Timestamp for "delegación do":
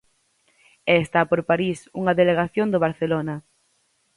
2.19-2.83